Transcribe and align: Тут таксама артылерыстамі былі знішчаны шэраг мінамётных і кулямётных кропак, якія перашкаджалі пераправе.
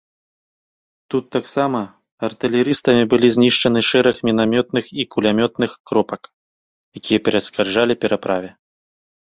Тут 1.13 1.25
таксама 1.35 1.79
артылерыстамі 2.29 3.03
былі 3.15 3.27
знішчаны 3.35 3.79
шэраг 3.91 4.15
мінамётных 4.31 4.85
і 5.05 5.09
кулямётных 5.13 5.71
кропак, 5.91 6.21
якія 7.03 7.19
перашкаджалі 7.29 7.93
пераправе. 8.05 8.49